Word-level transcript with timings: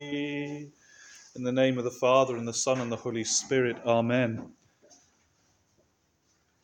In 0.00 0.72
the 1.34 1.52
name 1.52 1.78
of 1.78 1.84
the 1.84 1.90
Father, 1.90 2.36
and 2.36 2.46
the 2.46 2.52
Son, 2.52 2.82
and 2.82 2.92
the 2.92 2.96
Holy 2.96 3.24
Spirit. 3.24 3.78
Amen. 3.86 4.52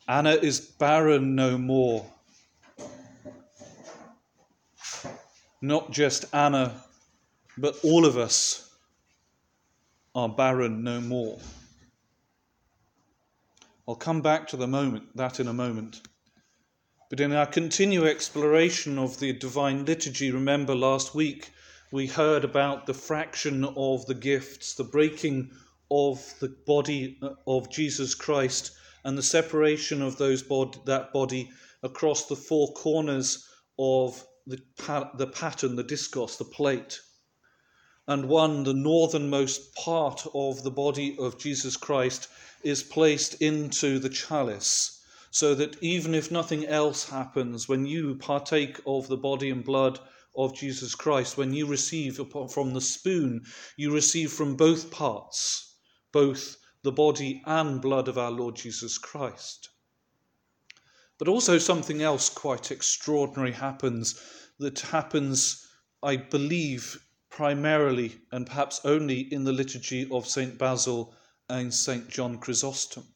Anna 0.07 0.31
is 0.31 0.59
barren 0.59 1.33
no 1.33 1.57
more. 1.57 2.05
Not 5.63 5.89
just 5.91 6.25
Anna, 6.31 6.83
but 7.57 7.75
all 7.83 8.05
of 8.05 8.17
us 8.17 8.69
are 10.13 10.29
barren 10.29 10.83
no 10.83 11.01
more. 11.01 11.39
I'll 13.87 13.95
come 13.95 14.21
back 14.21 14.47
to 14.49 14.57
the 14.57 14.67
moment, 14.67 15.05
that 15.17 15.39
in 15.39 15.47
a 15.47 15.53
moment. 15.53 16.01
But 17.09 17.19
in 17.19 17.33
our 17.33 17.47
continued 17.47 18.05
exploration 18.05 18.99
of 18.99 19.19
the 19.19 19.33
Divine 19.33 19.85
Liturgy, 19.85 20.29
remember 20.29 20.75
last 20.75 21.15
week 21.15 21.49
we 21.93 22.07
heard 22.07 22.43
about 22.43 22.87
the 22.87 22.93
fraction 22.93 23.63
of 23.77 24.03
the 24.07 24.15
gifts, 24.15 24.73
the 24.73 24.83
breaking 24.83 25.51
of 25.91 26.33
the 26.39 26.49
body 26.65 27.19
uh, 27.21 27.29
of 27.45 27.69
Jesus 27.69 28.15
Christ, 28.15 28.71
and 29.03 29.15
the 29.15 29.21
separation 29.21 30.01
of 30.01 30.17
those 30.17 30.41
bod- 30.41 30.83
that 30.87 31.13
body 31.13 31.51
across 31.83 32.25
the 32.25 32.35
four 32.35 32.73
corners 32.73 33.47
of 33.77 34.25
the, 34.47 34.59
pa- 34.75 35.11
the 35.19 35.27
paten, 35.27 35.75
the 35.75 35.83
discos, 35.83 36.39
the 36.39 36.45
plate. 36.45 36.99
And 38.07 38.27
one, 38.27 38.63
the 38.63 38.73
northernmost 38.73 39.75
part 39.75 40.25
of 40.33 40.63
the 40.63 40.71
body 40.71 41.15
of 41.19 41.37
Jesus 41.37 41.77
Christ, 41.77 42.27
is 42.63 42.81
placed 42.81 43.39
into 43.39 43.99
the 43.99 44.09
chalice, 44.09 44.92
so 45.33 45.55
that 45.55 45.81
even 45.81 46.13
if 46.13 46.29
nothing 46.29 46.63
else 46.67 47.09
happens, 47.09 47.67
when 47.67 47.87
you 47.87 48.13
partake 48.13 48.79
of 48.85 49.07
the 49.07 49.17
body 49.17 49.49
and 49.49 49.63
blood 49.65 49.99
of 50.35 50.55
Jesus 50.55 50.93
Christ, 50.93 51.37
when 51.37 51.51
you 51.51 51.65
receive 51.65 52.21
from 52.51 52.73
the 52.73 52.79
spoon, 52.79 53.43
you 53.75 53.91
receive 53.91 54.31
from 54.31 54.55
both 54.55 54.91
parts, 54.91 55.73
both 56.11 56.57
the 56.83 56.91
body 56.91 57.41
and 57.47 57.81
blood 57.81 58.07
of 58.07 58.15
our 58.15 58.29
Lord 58.29 58.55
Jesus 58.55 58.99
Christ. 58.99 59.69
But 61.17 61.27
also, 61.27 61.57
something 61.57 62.03
else 62.03 62.29
quite 62.29 62.69
extraordinary 62.69 63.53
happens 63.53 64.21
that 64.59 64.81
happens, 64.81 65.67
I 66.03 66.15
believe, 66.15 67.03
primarily 67.31 68.21
and 68.31 68.45
perhaps 68.45 68.81
only 68.85 69.21
in 69.33 69.45
the 69.45 69.51
liturgy 69.51 70.07
of 70.11 70.27
St. 70.27 70.59
Basil 70.59 71.15
and 71.49 71.73
St. 71.73 72.07
John 72.07 72.37
Chrysostom, 72.37 73.07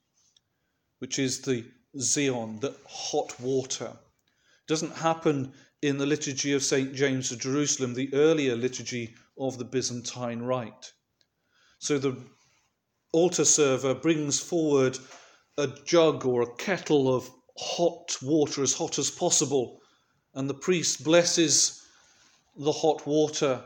which 0.98 1.20
is 1.20 1.42
the 1.42 1.64
Zeon, 1.98 2.60
the 2.62 2.76
hot 2.88 3.40
water. 3.40 3.86
It 3.88 4.68
doesn't 4.68 4.96
happen 4.96 5.54
in 5.82 5.98
the 5.98 6.06
liturgy 6.06 6.54
of 6.54 6.64
St. 6.64 6.94
James 6.94 7.32
of 7.32 7.40
Jerusalem, 7.40 7.94
the 7.94 8.14
earlier 8.14 8.56
liturgy 8.56 9.16
of 9.38 9.58
the 9.58 9.66
Byzantine 9.66 10.42
Rite. 10.42 10.92
So 11.80 12.00
the 12.00 12.18
altar 13.14 13.46
server 13.46 13.94
brings 13.94 14.40
forward 14.40 14.98
a 15.58 15.68
jug 15.86 16.26
or 16.26 16.42
a 16.42 16.56
kettle 16.56 17.14
of 17.14 17.30
hot 17.58 18.18
water, 18.22 18.64
as 18.64 18.74
hot 18.74 19.00
as 19.00 19.10
possible, 19.10 19.80
and 20.34 20.50
the 20.50 20.54
priest 20.54 21.04
blesses 21.04 21.82
the 22.56 22.72
hot 22.72 23.06
water. 23.08 23.64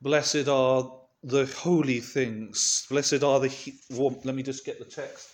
Blessed 0.00 0.48
are 0.48 1.00
the 1.22 1.46
holy 1.46 2.00
things. 2.00 2.86
Blessed 2.90 3.22
are 3.22 3.40
the. 3.40 3.48
He- 3.48 3.80
Let 3.90 4.34
me 4.34 4.42
just 4.42 4.64
get 4.64 4.78
the 4.78 4.84
text. 4.84 5.28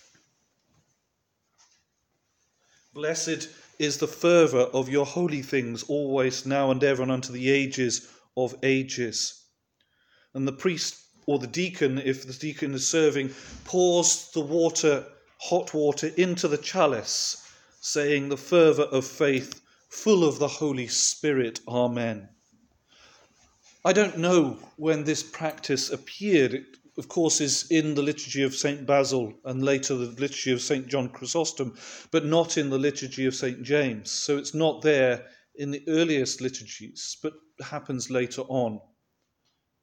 Blessed 2.93 3.47
is 3.79 3.97
the 3.97 4.07
fervour 4.07 4.63
of 4.73 4.89
your 4.89 5.05
holy 5.05 5.41
things, 5.41 5.83
always, 5.83 6.45
now 6.45 6.71
and 6.71 6.83
ever, 6.83 7.01
and 7.01 7.11
unto 7.11 7.31
the 7.31 7.49
ages 7.49 8.07
of 8.35 8.53
ages. 8.63 9.45
And 10.33 10.45
the 10.45 10.51
priest 10.51 10.97
or 11.25 11.39
the 11.39 11.47
deacon, 11.47 11.97
if 11.99 12.27
the 12.27 12.33
deacon 12.33 12.73
is 12.73 12.89
serving, 12.89 13.33
pours 13.63 14.29
the 14.33 14.41
water, 14.41 15.05
hot 15.39 15.73
water, 15.73 16.11
into 16.17 16.49
the 16.49 16.57
chalice, 16.57 17.37
saying, 17.79 18.27
The 18.27 18.35
fervour 18.35 18.83
of 18.83 19.07
faith, 19.07 19.61
full 19.87 20.27
of 20.27 20.39
the 20.39 20.49
Holy 20.49 20.87
Spirit. 20.87 21.61
Amen. 21.69 22.27
I 23.85 23.93
don't 23.93 24.17
know 24.17 24.59
when 24.75 25.05
this 25.05 25.23
practice 25.23 25.89
appeared. 25.89 26.53
It 26.53 26.65
of 26.97 27.07
course, 27.07 27.39
is 27.39 27.69
in 27.71 27.95
the 27.95 28.01
liturgy 28.01 28.43
of 28.43 28.53
St. 28.53 28.85
Basil 28.85 29.33
and 29.45 29.63
later 29.63 29.95
the 29.95 30.07
liturgy 30.19 30.51
of 30.51 30.61
St. 30.61 30.87
John 30.87 31.09
Chrysostom, 31.09 31.77
but 32.11 32.25
not 32.25 32.57
in 32.57 32.69
the 32.69 32.77
liturgy 32.77 33.25
of 33.25 33.35
St. 33.35 33.63
James. 33.63 34.11
So 34.11 34.37
it's 34.37 34.53
not 34.53 34.81
there 34.81 35.27
in 35.55 35.71
the 35.71 35.83
earliest 35.87 36.41
liturgies, 36.41 37.17
but 37.21 37.33
happens 37.61 38.09
later 38.09 38.41
on. 38.43 38.81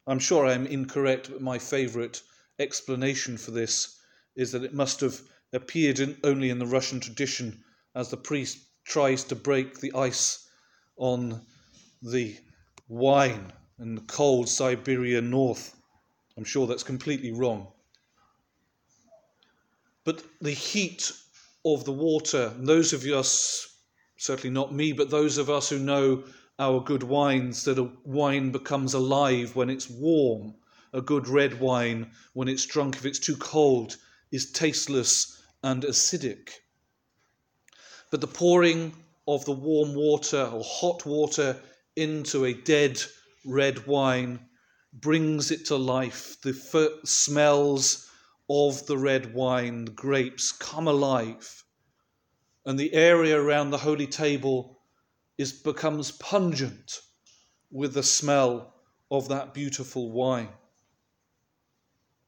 I'm 0.06 0.18
sure 0.18 0.46
I'm 0.46 0.66
incorrect, 0.66 1.30
but 1.30 1.40
my 1.40 1.58
favourite 1.58 2.22
explanation 2.58 3.36
for 3.36 3.52
this 3.52 3.98
is 4.36 4.52
that 4.52 4.64
it 4.64 4.74
must 4.74 5.00
have 5.00 5.20
appeared 5.52 6.00
in, 6.00 6.16
only 6.24 6.50
in 6.50 6.58
the 6.58 6.66
Russian 6.66 7.00
tradition 7.00 7.64
as 7.94 8.10
the 8.10 8.16
priest 8.16 8.58
tries 8.84 9.24
to 9.24 9.34
break 9.34 9.80
the 9.80 9.92
ice 9.94 10.48
on 10.96 11.44
the 12.02 12.36
wine 12.88 13.52
in 13.78 13.94
the 13.94 14.00
cold 14.02 14.48
Siberian 14.48 15.30
north. 15.30 15.74
I'm 16.38 16.44
sure 16.44 16.68
that's 16.68 16.84
completely 16.84 17.32
wrong. 17.32 17.66
But 20.04 20.22
the 20.40 20.52
heat 20.52 21.10
of 21.64 21.84
the 21.84 21.90
water, 21.90 22.54
those 22.56 22.92
of 22.92 23.02
us, 23.02 23.66
certainly 24.16 24.54
not 24.54 24.72
me, 24.72 24.92
but 24.92 25.10
those 25.10 25.36
of 25.36 25.50
us 25.50 25.68
who 25.68 25.80
know 25.80 26.22
our 26.60 26.80
good 26.80 27.02
wines, 27.02 27.64
that 27.64 27.80
a 27.80 27.90
wine 28.04 28.52
becomes 28.52 28.94
alive 28.94 29.56
when 29.56 29.68
it's 29.68 29.90
warm. 29.90 30.54
A 30.92 31.02
good 31.02 31.26
red 31.26 31.58
wine, 31.58 32.12
when 32.34 32.46
it's 32.46 32.66
drunk, 32.66 32.94
if 32.94 33.04
it's 33.04 33.18
too 33.18 33.36
cold, 33.36 33.96
is 34.30 34.52
tasteless 34.52 35.42
and 35.64 35.82
acidic. 35.82 36.50
But 38.12 38.20
the 38.20 38.28
pouring 38.28 38.94
of 39.26 39.44
the 39.44 39.52
warm 39.52 39.92
water 39.92 40.44
or 40.44 40.62
hot 40.62 41.04
water 41.04 41.60
into 41.96 42.44
a 42.44 42.54
dead 42.54 43.02
red 43.44 43.88
wine 43.88 44.48
brings 44.92 45.50
it 45.50 45.66
to 45.66 45.76
life. 45.76 46.40
The 46.42 46.50
f- 46.50 47.08
smells 47.08 48.10
of 48.48 48.86
the 48.86 48.98
red 48.98 49.34
wine, 49.34 49.84
the 49.84 49.90
grapes, 49.92 50.52
come 50.52 50.88
alive. 50.88 51.64
And 52.64 52.78
the 52.78 52.92
area 52.94 53.40
around 53.40 53.70
the 53.70 53.78
holy 53.78 54.06
table 54.06 54.78
is, 55.36 55.52
becomes 55.52 56.12
pungent 56.12 57.00
with 57.70 57.94
the 57.94 58.02
smell 58.02 58.74
of 59.10 59.28
that 59.28 59.54
beautiful 59.54 60.10
wine. 60.10 60.48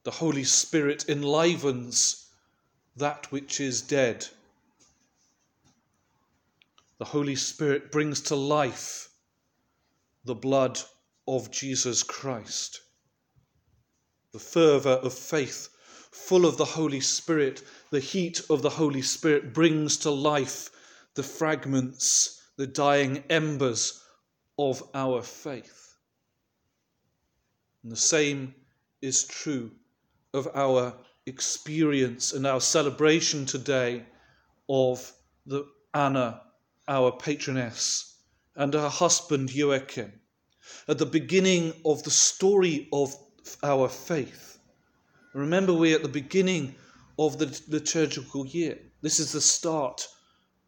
The 0.03 0.11
Holy 0.11 0.43
Spirit 0.43 1.09
enlivens 1.09 2.29
that 2.95 3.31
which 3.31 3.59
is 3.59 3.81
dead. 3.81 4.27
The 6.97 7.05
Holy 7.05 7.35
Spirit 7.35 7.91
brings 7.91 8.21
to 8.21 8.35
life 8.35 9.09
the 10.23 10.35
blood 10.35 10.79
of 11.27 11.51
Jesus 11.51 12.03
Christ. 12.03 12.81
The 14.33 14.39
fervour 14.39 14.91
of 15.03 15.13
faith, 15.13 15.69
full 16.11 16.45
of 16.45 16.57
the 16.57 16.65
Holy 16.65 16.99
Spirit, 17.01 17.63
the 17.89 17.99
heat 17.99 18.41
of 18.49 18.61
the 18.61 18.69
Holy 18.69 19.01
Spirit 19.01 19.53
brings 19.53 19.97
to 19.97 20.11
life 20.11 20.69
the 21.15 21.23
fragments, 21.23 22.41
the 22.57 22.67
dying 22.67 23.23
embers 23.29 24.01
of 24.57 24.83
our 24.93 25.21
faith. 25.21 25.95
And 27.83 27.91
the 27.91 27.97
same 27.97 28.55
is 29.01 29.25
true 29.25 29.71
of 30.33 30.47
our 30.55 30.93
experience 31.25 32.33
and 32.33 32.47
our 32.47 32.61
celebration 32.61 33.45
today 33.45 34.05
of 34.69 35.11
the 35.45 35.65
Anna, 35.93 36.41
our 36.87 37.11
patroness, 37.11 38.15
and 38.55 38.73
her 38.73 38.89
husband 38.89 39.53
Joachim 39.53 40.20
at 40.87 40.97
the 40.97 41.05
beginning 41.05 41.73
of 41.85 42.03
the 42.03 42.11
story 42.11 42.87
of 42.91 43.15
our 43.63 43.87
faith. 43.87 44.59
Remember, 45.33 45.73
we're 45.73 45.95
at 45.95 46.03
the 46.03 46.09
beginning 46.09 46.75
of 47.17 47.37
the 47.37 47.61
liturgical 47.67 48.45
year. 48.45 48.79
This 49.01 49.19
is 49.19 49.31
the 49.31 49.41
start 49.41 50.07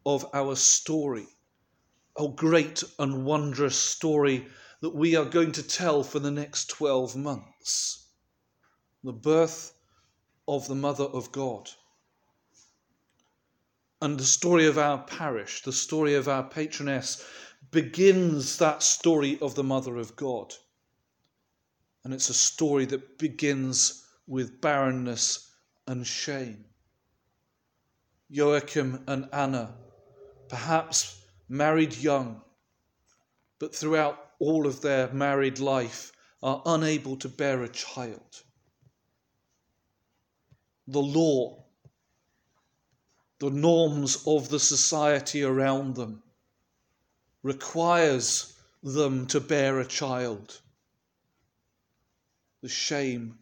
of 0.06 0.26
our 0.34 0.56
story, 0.56 1.26
a 2.18 2.28
great 2.28 2.82
and 2.98 3.24
wondrous 3.24 3.76
story 3.76 4.46
that 4.80 4.94
we 4.94 5.16
are 5.16 5.24
going 5.24 5.52
to 5.52 5.62
tell 5.62 6.02
for 6.02 6.18
the 6.18 6.30
next 6.30 6.66
12 6.70 7.16
months. 7.16 8.08
The 9.02 9.12
birth 9.12 9.74
of 10.46 10.68
the 10.68 10.74
Mother 10.74 11.04
of 11.04 11.32
God. 11.32 11.70
And 14.02 14.18
the 14.18 14.24
story 14.24 14.66
of 14.66 14.76
our 14.76 14.98
parish, 15.04 15.62
the 15.62 15.72
story 15.72 16.14
of 16.14 16.28
our 16.28 16.42
patroness, 16.42 17.24
begins 17.74 18.58
that 18.58 18.84
story 18.84 19.36
of 19.42 19.56
the 19.56 19.64
Mother 19.64 19.96
of 19.96 20.14
God. 20.14 20.54
And 22.04 22.14
it's 22.14 22.28
a 22.28 22.34
story 22.34 22.84
that 22.86 23.18
begins 23.18 24.06
with 24.28 24.60
barrenness 24.60 25.50
and 25.88 26.06
shame. 26.06 26.64
Joachim 28.30 29.02
and 29.08 29.28
Anna, 29.32 29.74
perhaps 30.48 31.20
married 31.48 31.96
young, 31.96 32.42
but 33.58 33.74
throughout 33.74 34.30
all 34.38 34.68
of 34.68 34.80
their 34.80 35.12
married 35.12 35.58
life, 35.58 36.12
are 36.44 36.62
unable 36.66 37.16
to 37.16 37.28
bear 37.28 37.64
a 37.64 37.68
child. 37.68 38.42
The 40.86 41.02
law, 41.02 41.64
the 43.40 43.50
norms 43.50 44.22
of 44.26 44.48
the 44.48 44.60
society 44.60 45.42
around 45.42 45.96
them, 45.96 46.23
requires 47.44 48.54
them 48.82 49.26
to 49.26 49.38
bear 49.38 49.78
a 49.78 49.86
child. 49.86 50.60
The 52.62 52.68
shame 52.68 53.38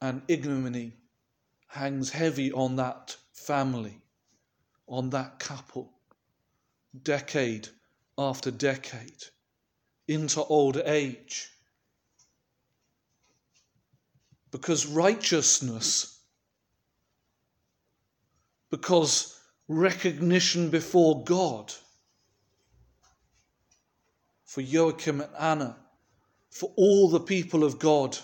and 0.00 0.22
ignominy 0.26 0.94
hangs 1.68 2.10
heavy 2.10 2.50
on 2.52 2.76
that 2.76 3.16
family, 3.32 4.00
on 4.88 5.10
that 5.10 5.38
couple, 5.38 5.92
decade 7.02 7.68
after 8.16 8.50
decade, 8.50 9.24
into 10.08 10.42
old 10.42 10.78
age. 10.78 11.50
Because 14.50 14.86
righteousness, 14.86 16.18
because 18.70 19.38
recognition 19.68 20.70
before 20.70 21.24
God, 21.24 21.74
for 24.54 24.60
Joachim 24.60 25.20
and 25.20 25.34
Anna, 25.36 25.76
for 26.48 26.72
all 26.76 27.10
the 27.10 27.18
people 27.18 27.64
of 27.64 27.80
God, 27.80 28.16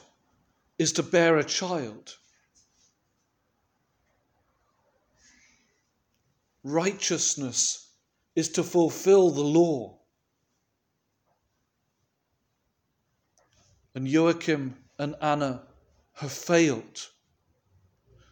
is 0.79 0.93
to 0.93 1.03
bear 1.03 1.39
a 1.39 1.45
child. 1.45 2.15
Righteousness 6.63 7.89
is 8.37 8.49
to 8.51 8.63
fulfill 8.63 9.31
the 9.31 9.43
law. 9.43 9.99
And 13.97 14.07
Joachim 14.07 14.77
and 15.01 15.17
Anna 15.21 15.65
have 16.13 16.31
failed. 16.31 17.09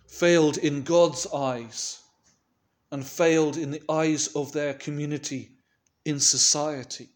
Failed 0.06 0.56
in 0.58 0.84
God's 0.84 1.26
eyes 1.34 2.00
and 2.92 3.04
failed 3.04 3.56
in 3.56 3.72
the 3.72 3.82
eyes 3.88 4.28
of 4.36 4.52
their 4.52 4.74
community 4.74 5.50
in 6.04 6.20
society. 6.20 7.08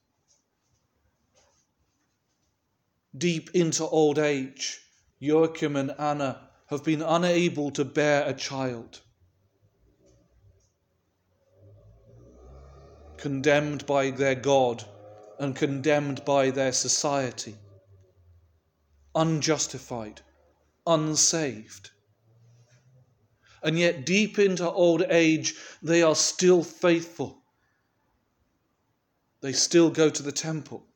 Deep 3.17 3.50
into 3.55 3.85
old 3.85 4.19
age, 4.19 4.81
Joachim 5.19 5.76
and 5.76 5.91
Anna 5.99 6.49
have 6.69 6.82
been 6.82 7.03
unable 7.03 7.70
to 7.73 7.85
bear 7.85 8.26
a 8.26 8.32
child. 8.32 9.00
Condemned 13.19 13.85
by 13.85 14.11
their 14.11 14.35
God 14.35 14.85
and 15.38 15.55
condemned 15.55 16.25
by 16.25 16.50
their 16.50 16.73
society. 16.73 17.55
Unjustified, 19.14 20.23
unsaved. 20.87 21.91
And 23.62 23.79
yet, 23.79 24.06
deep 24.06 24.38
into 24.38 24.69
old 24.69 25.03
age, 25.03 25.55
they 25.82 26.03
are 26.03 26.17
still 26.17 26.64
faithful. 26.64 27.43
They 29.43 29.53
still 29.53 29.91
go 29.91 30.09
to 30.09 30.23
the 30.23 30.32
temple, 30.32 30.87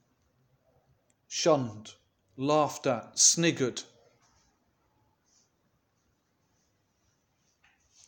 shunned, 1.29 1.93
laughed 2.37 2.87
at, 2.87 3.19
sniggered. 3.19 3.83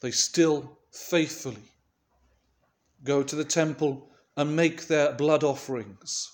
They 0.00 0.10
still 0.10 0.78
faithfully 0.92 1.72
go 3.04 3.22
to 3.22 3.36
the 3.36 3.44
temple 3.44 4.08
and 4.36 4.54
make 4.54 4.86
their 4.86 5.12
blood 5.12 5.42
offerings, 5.42 6.30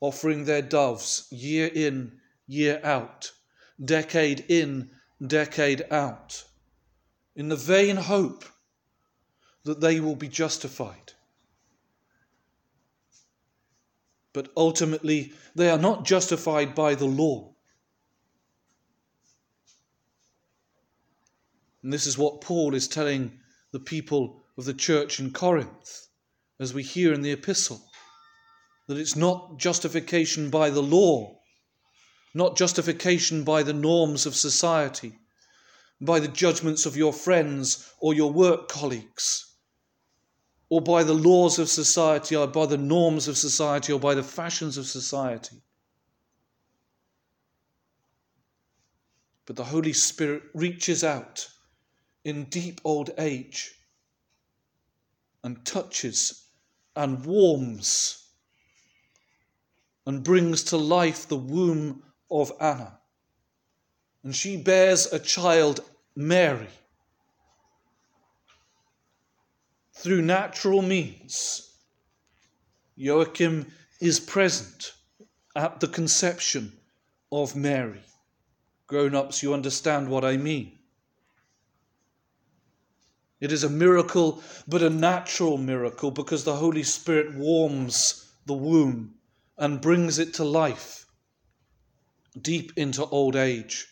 offering 0.00 0.44
their 0.44 0.62
doves 0.62 1.26
year 1.30 1.70
in, 1.74 2.20
year 2.46 2.80
out, 2.82 3.32
decade 3.84 4.44
in, 4.48 4.90
decade 5.26 5.84
out, 5.90 6.44
in 7.36 7.48
the 7.48 7.56
vain 7.56 7.96
hope 7.96 8.44
that 9.64 9.80
they 9.80 10.00
will 10.00 10.16
be 10.16 10.28
justified. 10.28 11.12
But 14.34 14.50
ultimately, 14.56 15.32
they 15.54 15.70
are 15.70 15.78
not 15.78 16.04
justified 16.04 16.74
by 16.74 16.96
the 16.96 17.06
law. 17.06 17.54
And 21.82 21.92
this 21.92 22.06
is 22.06 22.18
what 22.18 22.40
Paul 22.40 22.74
is 22.74 22.88
telling 22.88 23.38
the 23.70 23.78
people 23.78 24.42
of 24.58 24.64
the 24.64 24.74
church 24.74 25.20
in 25.20 25.32
Corinth, 25.32 26.08
as 26.58 26.74
we 26.74 26.82
hear 26.82 27.12
in 27.12 27.22
the 27.22 27.30
epistle 27.30 27.80
that 28.88 28.98
it's 28.98 29.16
not 29.16 29.58
justification 29.58 30.50
by 30.50 30.68
the 30.68 30.82
law, 30.82 31.40
not 32.34 32.56
justification 32.56 33.44
by 33.44 33.62
the 33.62 33.72
norms 33.72 34.26
of 34.26 34.34
society, 34.34 35.16
by 36.00 36.18
the 36.18 36.28
judgments 36.28 36.86
of 36.86 36.96
your 36.96 37.12
friends 37.12 37.88
or 38.00 38.14
your 38.14 38.32
work 38.32 38.68
colleagues 38.68 39.53
or 40.68 40.80
by 40.80 41.02
the 41.02 41.14
laws 41.14 41.58
of 41.58 41.68
society, 41.68 42.34
or 42.34 42.46
by 42.46 42.66
the 42.66 42.78
norms 42.78 43.28
of 43.28 43.36
society, 43.36 43.92
or 43.92 44.00
by 44.00 44.14
the 44.14 44.22
fashions 44.22 44.76
of 44.78 44.86
society. 44.86 45.56
But 49.46 49.56
the 49.56 49.64
Holy 49.64 49.92
Spirit 49.92 50.42
reaches 50.54 51.04
out 51.04 51.48
in 52.24 52.44
deep 52.44 52.80
old 52.84 53.10
age 53.18 53.74
and 55.42 55.64
touches 55.66 56.46
and 56.96 57.24
warms 57.26 58.24
and 60.06 60.22
brings 60.22 60.62
to 60.64 60.76
life 60.76 61.28
the 61.28 61.36
womb 61.36 62.02
of 62.30 62.52
Anna. 62.60 62.98
And 64.22 64.34
she 64.34 64.56
bears 64.56 65.12
a 65.12 65.18
child, 65.18 65.80
Mary 66.16 66.68
through 70.04 70.20
natural 70.20 70.82
means. 70.82 71.70
Joachim 72.94 73.72
is 74.02 74.20
present 74.20 74.92
at 75.56 75.80
the 75.80 75.88
conception 75.88 76.70
of 77.32 77.56
Mary. 77.56 78.02
Grown 78.86 79.14
ups, 79.14 79.42
you 79.42 79.54
understand 79.54 80.10
what 80.10 80.22
I 80.22 80.36
mean. 80.36 80.78
It 83.40 83.50
is 83.50 83.64
a 83.64 83.70
miracle, 83.70 84.42
but 84.68 84.82
a 84.82 84.90
natural 84.90 85.56
miracle 85.56 86.10
because 86.10 86.44
the 86.44 86.56
Holy 86.56 86.82
Spirit 86.82 87.34
warms 87.34 88.30
the 88.44 88.52
womb 88.52 89.14
and 89.56 89.80
brings 89.80 90.18
it 90.18 90.34
to 90.34 90.44
life 90.44 91.06
deep 92.38 92.72
into 92.76 93.06
old 93.06 93.36
age. 93.36 93.86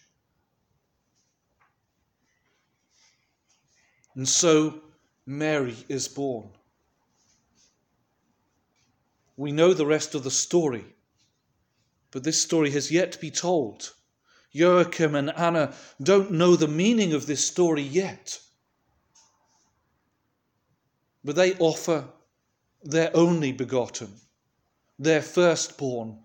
And 4.14 4.28
so 4.28 4.81
Mary 5.26 5.76
is 5.88 6.08
born. 6.08 6.50
We 9.36 9.52
know 9.52 9.72
the 9.72 9.86
rest 9.86 10.14
of 10.14 10.24
the 10.24 10.30
story, 10.30 10.84
but 12.10 12.24
this 12.24 12.40
story 12.40 12.70
has 12.70 12.90
yet 12.90 13.12
to 13.12 13.18
be 13.18 13.30
told. 13.30 13.92
Joachim 14.50 15.14
and 15.14 15.30
Anna 15.30 15.74
don't 16.02 16.32
know 16.32 16.56
the 16.56 16.68
meaning 16.68 17.14
of 17.14 17.26
this 17.26 17.46
story 17.46 17.82
yet. 17.82 18.38
But 21.24 21.36
they 21.36 21.54
offer 21.54 22.08
their 22.82 23.16
only 23.16 23.52
begotten, 23.52 24.12
their 24.98 25.22
firstborn, 25.22 26.18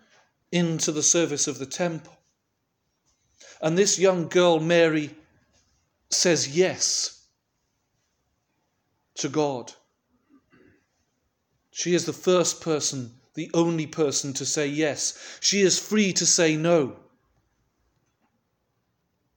into 0.51 0.91
the 0.91 1.03
service 1.03 1.47
of 1.47 1.59
the 1.59 1.65
temple. 1.65 2.17
And 3.61 3.77
this 3.77 3.99
young 3.99 4.27
girl, 4.27 4.59
Mary, 4.59 5.15
says 6.09 6.55
yes 6.57 7.16
to 9.17 9.29
God. 9.29 9.73
She 11.71 11.93
is 11.93 12.05
the 12.05 12.13
first 12.13 12.61
person, 12.61 13.13
the 13.35 13.51
only 13.53 13.85
person 13.85 14.33
to 14.33 14.45
say 14.45 14.67
yes. 14.67 15.37
She 15.41 15.61
is 15.61 15.79
free 15.79 16.13
to 16.13 16.25
say 16.25 16.57
no. 16.57 16.97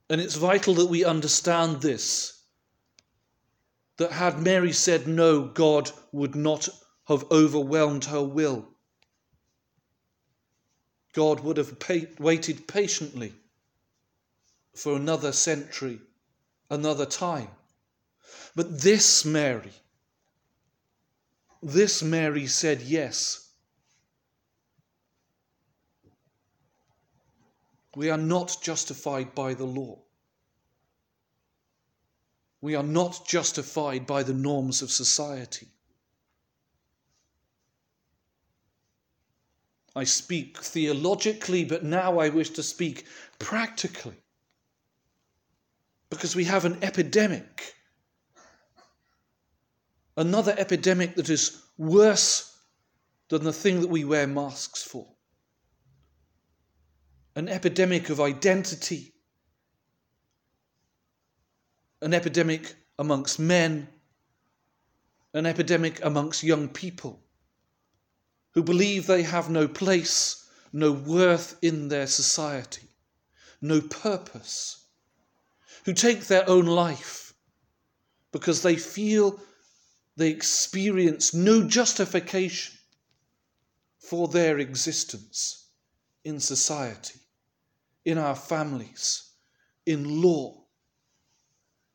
And 0.09 0.19
it's 0.19 0.35
vital 0.35 0.73
that 0.75 0.87
we 0.87 1.05
understand 1.05 1.81
this 1.81 2.41
that 3.97 4.11
had 4.11 4.41
Mary 4.41 4.71
said 4.71 5.07
no, 5.07 5.43
God 5.43 5.91
would 6.11 6.35
not 6.35 6.67
have 7.07 7.29
overwhelmed 7.31 8.05
her 8.05 8.23
will. 8.23 8.67
God 11.13 11.41
would 11.41 11.57
have 11.57 11.77
waited 12.19 12.67
patiently 12.67 13.33
for 14.75 14.95
another 14.95 15.31
century, 15.31 15.99
another 16.69 17.05
time. 17.05 17.49
But 18.55 18.81
this 18.81 19.23
Mary, 19.23 19.71
this 21.63 22.03
Mary 22.03 22.47
said 22.47 22.81
yes. 22.81 23.49
We 27.95 28.09
are 28.09 28.17
not 28.17 28.57
justified 28.61 29.35
by 29.35 29.53
the 29.53 29.65
law. 29.65 29.99
We 32.61 32.75
are 32.75 32.83
not 32.83 33.27
justified 33.27 34.05
by 34.05 34.23
the 34.23 34.33
norms 34.33 34.81
of 34.81 34.91
society. 34.91 35.67
I 39.95 40.05
speak 40.05 40.57
theologically, 40.59 41.65
but 41.65 41.83
now 41.83 42.19
I 42.19 42.29
wish 42.29 42.51
to 42.51 42.63
speak 42.63 43.05
practically. 43.39 44.15
Because 46.09 46.35
we 46.35 46.45
have 46.45 46.65
an 46.65 46.77
epidemic. 46.81 47.75
Another 50.17 50.53
epidemic 50.57 51.15
that 51.15 51.29
is 51.29 51.61
worse 51.77 52.57
than 53.29 53.43
the 53.43 53.53
thing 53.53 53.81
that 53.81 53.89
we 53.89 54.03
wear 54.03 54.27
masks 54.27 54.83
for. 54.83 55.07
An 57.35 57.47
epidemic 57.47 58.09
of 58.09 58.19
identity. 58.19 59.13
An 62.01 62.13
epidemic 62.13 62.75
amongst 62.99 63.39
men. 63.39 63.87
An 65.33 65.45
epidemic 65.45 66.03
amongst 66.03 66.43
young 66.43 66.67
people 66.67 67.23
who 68.53 68.63
believe 68.63 69.07
they 69.07 69.23
have 69.23 69.49
no 69.49 69.67
place, 69.67 70.45
no 70.73 70.91
worth 70.91 71.57
in 71.61 71.87
their 71.87 72.07
society, 72.07 72.87
no 73.61 73.79
purpose, 73.79 74.85
who 75.85 75.93
take 75.93 76.25
their 76.27 76.47
own 76.49 76.65
life 76.65 77.33
because 78.31 78.61
they 78.61 78.75
feel 78.75 79.39
they 80.21 80.29
experience 80.29 81.33
no 81.33 81.63
justification 81.63 82.77
for 83.97 84.27
their 84.27 84.59
existence 84.59 85.69
in 86.23 86.39
society, 86.39 87.19
in 88.05 88.19
our 88.19 88.35
families, 88.35 89.31
in 89.87 90.21
law. 90.21 90.63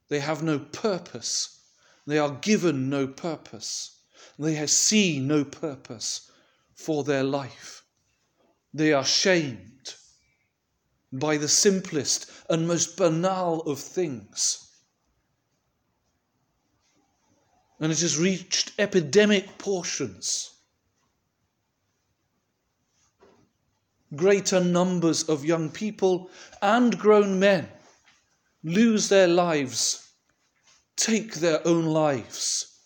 They 0.09 0.18
have 0.18 0.42
no 0.42 0.59
purpose. 0.59 1.61
They 2.04 2.18
are 2.18 2.40
given 2.40 2.90
no 2.90 3.06
purpose. 3.06 4.00
They 4.40 4.66
see 4.66 5.21
no 5.21 5.45
purpose 5.45 6.28
for 6.75 7.04
their 7.04 7.23
life. 7.23 7.85
They 8.75 8.92
are 8.92 9.04
shamed 9.04 9.95
by 11.12 11.37
the 11.37 11.49
simplest 11.49 12.28
and 12.50 12.66
most 12.66 12.97
banal 12.97 13.61
of 13.61 13.78
things. 13.78 14.65
And 17.80 17.92
it 17.92 18.00
has 18.00 18.18
reached 18.18 18.73
epidemic 18.78 19.59
portions. 19.59 20.50
Greater 24.14 24.61
numbers 24.61 25.25
of 25.25 25.45
young 25.45 25.68
people 25.68 26.30
and 26.62 26.99
grown 26.99 27.38
men 27.38 27.68
lose 28.62 29.09
their 29.09 29.28
lives, 29.28 30.11
take 30.97 31.35
their 31.35 31.66
own 31.66 31.85
lives 31.87 32.76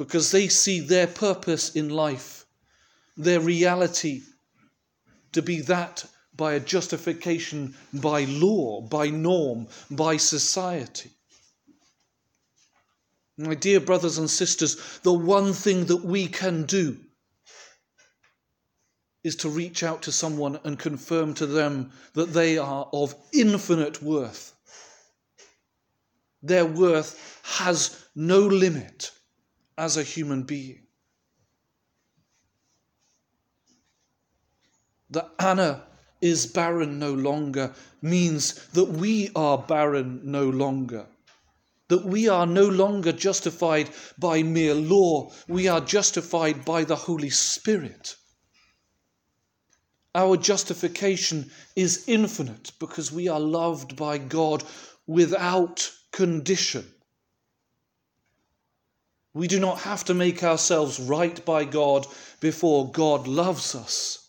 because 0.00 0.30
they 0.30 0.48
see 0.48 0.80
their 0.80 1.06
purpose 1.06 1.76
in 1.76 1.90
life, 1.90 2.46
their 3.18 3.38
reality, 3.38 4.22
to 5.30 5.42
be 5.42 5.60
that 5.60 6.06
by 6.34 6.54
a 6.54 6.60
justification 6.60 7.74
by 7.92 8.24
law, 8.24 8.80
by 8.80 9.10
norm, 9.10 9.68
by 9.90 10.16
society. 10.16 11.10
My 13.40 13.54
dear 13.54 13.80
brothers 13.80 14.18
and 14.18 14.28
sisters, 14.28 14.76
the 15.02 15.14
one 15.14 15.54
thing 15.54 15.86
that 15.86 16.04
we 16.04 16.26
can 16.26 16.64
do 16.64 16.98
is 19.24 19.34
to 19.36 19.48
reach 19.48 19.82
out 19.82 20.02
to 20.02 20.12
someone 20.12 20.60
and 20.64 20.78
confirm 20.78 21.32
to 21.34 21.46
them 21.46 21.90
that 22.12 22.34
they 22.34 22.58
are 22.58 22.86
of 22.92 23.14
infinite 23.32 24.02
worth. 24.02 24.52
Their 26.42 26.66
worth 26.66 27.40
has 27.44 28.04
no 28.14 28.40
limit 28.40 29.10
as 29.78 29.96
a 29.96 30.02
human 30.02 30.42
being. 30.42 30.86
That 35.08 35.30
Anna 35.38 35.84
is 36.20 36.46
barren 36.46 36.98
no 36.98 37.14
longer 37.14 37.74
means 38.02 38.66
that 38.72 38.84
we 38.84 39.30
are 39.34 39.56
barren 39.56 40.20
no 40.30 40.44
longer. 40.44 41.06
That 41.90 42.04
we 42.04 42.28
are 42.28 42.46
no 42.46 42.66
longer 42.66 43.12
justified 43.12 43.90
by 44.16 44.44
mere 44.44 44.74
law, 44.74 45.32
we 45.48 45.66
are 45.66 45.80
justified 45.80 46.64
by 46.64 46.84
the 46.84 46.94
Holy 46.94 47.30
Spirit. 47.30 48.16
Our 50.14 50.36
justification 50.36 51.50
is 51.74 52.04
infinite 52.06 52.70
because 52.78 53.10
we 53.10 53.26
are 53.26 53.40
loved 53.40 53.96
by 53.96 54.18
God 54.18 54.62
without 55.08 55.90
condition. 56.12 56.86
We 59.34 59.48
do 59.48 59.58
not 59.58 59.80
have 59.80 60.04
to 60.04 60.14
make 60.14 60.44
ourselves 60.44 61.00
right 61.00 61.44
by 61.44 61.64
God 61.64 62.06
before 62.40 62.90
God 62.92 63.26
loves 63.26 63.74
us. 63.74 64.19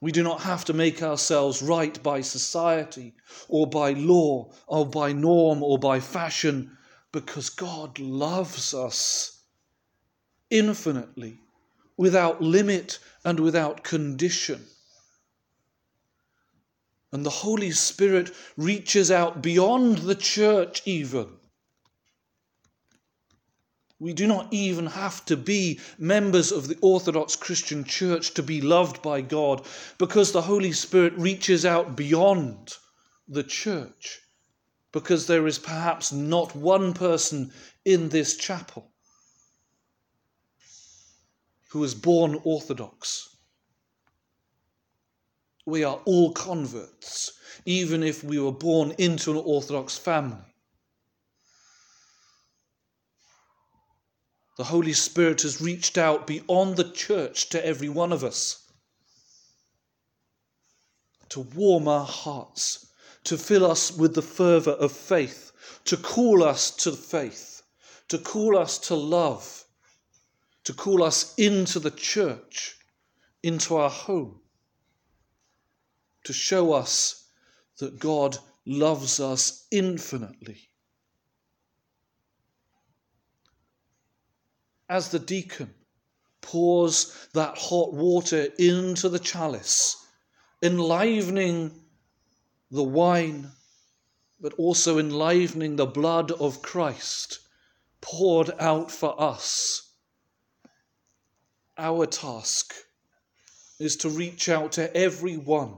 We 0.00 0.12
do 0.12 0.22
not 0.22 0.42
have 0.42 0.64
to 0.66 0.72
make 0.72 1.02
ourselves 1.02 1.60
right 1.60 2.00
by 2.02 2.20
society 2.20 3.14
or 3.48 3.66
by 3.66 3.92
law 3.92 4.52
or 4.66 4.86
by 4.86 5.12
norm 5.12 5.62
or 5.62 5.78
by 5.78 5.98
fashion 5.98 6.76
because 7.10 7.50
God 7.50 7.98
loves 7.98 8.74
us 8.74 9.42
infinitely, 10.50 11.40
without 11.96 12.40
limit 12.40 12.98
and 13.24 13.40
without 13.40 13.82
condition. 13.82 14.66
And 17.10 17.24
the 17.26 17.30
Holy 17.30 17.72
Spirit 17.72 18.32
reaches 18.56 19.10
out 19.10 19.42
beyond 19.42 19.98
the 19.98 20.14
church, 20.14 20.82
even 20.84 21.37
we 24.00 24.12
do 24.12 24.26
not 24.26 24.52
even 24.52 24.86
have 24.86 25.24
to 25.24 25.36
be 25.36 25.80
members 25.98 26.52
of 26.52 26.68
the 26.68 26.78
Orthodox 26.80 27.34
Christian 27.34 27.82
Church 27.82 28.32
to 28.34 28.42
be 28.42 28.60
loved 28.60 29.02
by 29.02 29.20
God 29.20 29.66
because 29.98 30.30
the 30.30 30.42
Holy 30.42 30.72
Spirit 30.72 31.14
reaches 31.16 31.66
out 31.66 31.96
beyond 31.96 32.76
the 33.26 33.42
church. 33.42 34.20
Because 34.92 35.26
there 35.26 35.46
is 35.46 35.58
perhaps 35.58 36.12
not 36.12 36.54
one 36.54 36.94
person 36.94 37.52
in 37.84 38.08
this 38.08 38.36
chapel 38.36 38.90
who 41.70 41.84
is 41.84 41.94
born 41.94 42.40
Orthodox. 42.44 43.36
We 45.66 45.84
are 45.84 46.00
all 46.06 46.32
converts, 46.32 47.32
even 47.66 48.02
if 48.02 48.24
we 48.24 48.38
were 48.38 48.52
born 48.52 48.94
into 48.96 49.32
an 49.32 49.42
Orthodox 49.44 49.98
family. 49.98 50.47
The 54.58 54.64
Holy 54.64 54.92
Spirit 54.92 55.42
has 55.42 55.60
reached 55.60 55.96
out 55.96 56.26
beyond 56.26 56.76
the 56.76 56.90
church 56.90 57.48
to 57.50 57.64
every 57.64 57.88
one 57.88 58.12
of 58.12 58.24
us 58.24 58.64
to 61.28 61.40
warm 61.40 61.86
our 61.86 62.04
hearts, 62.04 62.86
to 63.22 63.38
fill 63.38 63.64
us 63.64 63.92
with 63.92 64.14
the 64.14 64.22
fervour 64.22 64.72
of 64.72 64.90
faith, 64.90 65.52
to 65.84 65.96
call 65.96 66.42
us 66.42 66.72
to 66.72 66.90
faith, 66.90 67.62
to 68.08 68.18
call 68.18 68.58
us 68.58 68.78
to 68.78 68.96
love, 68.96 69.64
to 70.64 70.72
call 70.72 71.04
us 71.04 71.34
into 71.36 71.78
the 71.78 71.92
church, 71.92 72.78
into 73.44 73.76
our 73.76 73.90
home, 73.90 74.40
to 76.24 76.32
show 76.32 76.72
us 76.72 77.28
that 77.76 78.00
God 78.00 78.38
loves 78.66 79.20
us 79.20 79.68
infinitely 79.70 80.67
as 84.88 85.10
the 85.10 85.18
deacon 85.18 85.74
pours 86.40 87.28
that 87.34 87.58
hot 87.58 87.92
water 87.92 88.48
into 88.58 89.08
the 89.08 89.18
chalice, 89.18 90.06
enlivening 90.62 91.70
the 92.70 92.82
wine, 92.82 93.50
but 94.40 94.54
also 94.54 94.98
enlivening 94.98 95.76
the 95.76 95.86
blood 95.86 96.30
of 96.32 96.62
Christ 96.62 97.40
poured 98.00 98.50
out 98.58 98.90
for 98.90 99.20
us. 99.20 99.90
Our 101.76 102.06
task 102.06 102.74
is 103.78 103.96
to 103.98 104.08
reach 104.08 104.48
out 104.48 104.72
to 104.72 104.96
everyone, 104.96 105.76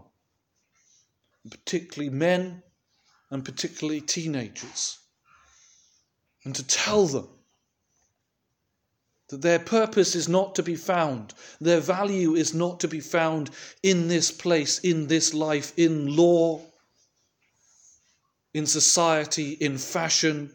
particularly 1.50 2.11
men 2.11 2.62
and 3.31 3.45
particularly 3.45 4.00
teenagers, 4.00 4.99
and 6.45 6.55
to 6.55 6.67
tell 6.67 7.07
them 7.07 7.29
that 9.31 9.43
their 9.43 9.59
purpose 9.59 10.15
is 10.15 10.29
not 10.29 10.55
to 10.55 10.63
be 10.63 10.77
found, 10.77 11.35
their 11.61 11.81
value 11.81 12.35
is 12.35 12.53
not 12.53 12.81
to 12.81 12.89
be 12.89 13.01
found 13.01 13.51
in 13.83 14.09
this 14.09 14.31
place, 14.31 14.79
in 14.81 15.07
this 15.07 15.33
life, 15.33 15.73
in 15.77 16.15
law, 16.17 16.61
in 18.53 18.67
society, 18.67 19.53
in 19.53 19.79
fashion, 19.79 20.53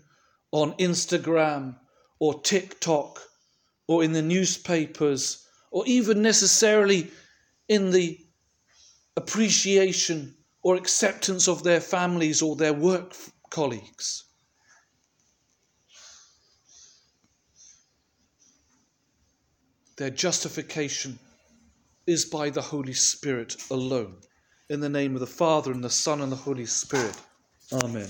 on 0.52 0.74
Instagram 0.74 1.76
or 2.20 2.42
TikTok 2.42 3.22
or 3.88 4.04
in 4.04 4.14
the 4.14 4.22
newspapers 4.22 5.46
or 5.72 5.86
even 5.86 6.22
necessarily 6.22 7.12
in 7.68 7.92
the 7.92 8.18
appreciation 9.18 10.36
or 10.64 10.76
acceptance 10.76 11.48
of 11.48 11.64
their 11.64 11.82
families 11.82 12.42
or 12.42 12.56
their 12.56 12.74
work 12.74 13.16
colleagues. 13.50 14.25
Their 19.98 20.10
justification 20.10 21.20
is 22.08 22.26
by 22.26 22.50
the 22.50 22.62
Holy 22.62 22.94
Spirit 22.94 23.56
alone. 23.72 24.16
In 24.70 24.80
the 24.80 24.90
name 24.90 25.14
of 25.14 25.20
the 25.20 25.28
Father, 25.28 25.72
and 25.72 25.84
the 25.84 25.90
Son, 25.90 26.22
and 26.22 26.32
the 26.32 26.36
Holy 26.36 26.66
Spirit. 26.66 27.16
Amen. 27.72 28.10